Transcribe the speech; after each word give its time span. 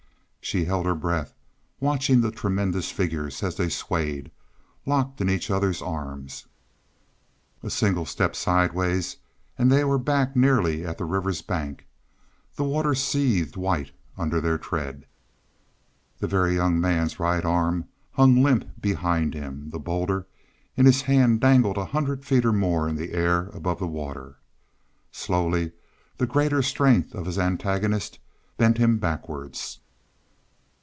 She 0.43 0.65
held 0.65 0.85
her 0.85 0.95
breath, 0.95 1.33
watching 1.79 2.19
the 2.19 2.31
tremendous 2.31 2.91
figures 2.91 3.41
as 3.41 3.55
they 3.55 3.69
swayed, 3.69 4.31
locked 4.85 5.21
in 5.21 5.29
each 5.29 5.49
other's 5.49 5.81
arms. 5.81 6.47
A 7.63 7.69
single 7.69 8.05
step 8.05 8.35
sidewise 8.35 9.15
and 9.57 9.71
they 9.71 9.85
were 9.85 9.99
back 9.99 10.35
nearly 10.35 10.83
at 10.85 10.97
the 10.97 11.05
river's 11.05 11.41
bank; 11.41 11.87
the 12.55 12.65
water 12.65 12.93
seethed 12.93 13.55
white 13.55 13.91
under 14.17 14.41
their 14.41 14.57
tread. 14.57 15.05
The 16.17 16.27
Very 16.27 16.55
Young 16.55 16.81
Man's 16.81 17.17
right 17.17 17.45
arm 17.45 17.87
hung 18.13 18.43
limp 18.43 18.81
behind 18.81 19.33
him; 19.33 19.69
the 19.69 19.79
boulder 19.79 20.27
in 20.75 20.85
his 20.85 21.03
hand 21.03 21.39
dangled 21.39 21.77
a 21.77 21.85
hundred 21.85 22.25
feet 22.25 22.43
or 22.43 22.51
more 22.51 22.89
in 22.89 22.95
the 22.95 23.13
air 23.13 23.47
above 23.53 23.79
the 23.79 23.87
water. 23.87 24.37
Slowly 25.13 25.71
the 26.17 26.27
greater 26.27 26.61
strength 26.61 27.13
of 27.13 27.25
his 27.25 27.39
antagonist 27.39 28.19
bent 28.57 28.79
him 28.79 28.97
backwards. 28.97 29.77